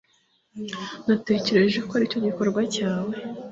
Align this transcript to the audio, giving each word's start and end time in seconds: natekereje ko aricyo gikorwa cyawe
natekereje 1.07 1.79
ko 1.87 1.91
aricyo 1.97 2.19
gikorwa 2.27 2.61
cyawe 2.75 3.13